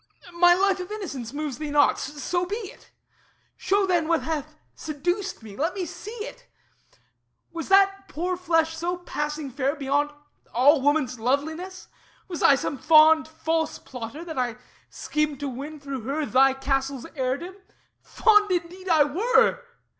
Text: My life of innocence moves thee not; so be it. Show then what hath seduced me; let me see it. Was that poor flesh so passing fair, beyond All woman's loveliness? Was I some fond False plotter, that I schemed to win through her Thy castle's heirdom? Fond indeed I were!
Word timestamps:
My 0.33 0.55
life 0.55 0.79
of 0.79 0.91
innocence 0.91 1.31
moves 1.31 1.59
thee 1.59 1.69
not; 1.69 1.99
so 1.99 2.43
be 2.47 2.55
it. 2.55 2.89
Show 3.55 3.85
then 3.85 4.07
what 4.07 4.23
hath 4.23 4.55
seduced 4.73 5.43
me; 5.43 5.55
let 5.55 5.75
me 5.75 5.85
see 5.85 6.25
it. 6.25 6.47
Was 7.51 7.69
that 7.69 8.07
poor 8.07 8.35
flesh 8.35 8.75
so 8.75 8.97
passing 8.97 9.51
fair, 9.51 9.75
beyond 9.75 10.09
All 10.55 10.81
woman's 10.81 11.19
loveliness? 11.19 11.87
Was 12.27 12.41
I 12.41 12.55
some 12.55 12.79
fond 12.79 13.27
False 13.27 13.77
plotter, 13.77 14.25
that 14.25 14.39
I 14.39 14.55
schemed 14.89 15.39
to 15.41 15.47
win 15.47 15.79
through 15.79 16.01
her 16.01 16.25
Thy 16.25 16.55
castle's 16.55 17.05
heirdom? 17.15 17.55
Fond 18.01 18.49
indeed 18.49 18.89
I 18.89 19.03
were! 19.03 19.61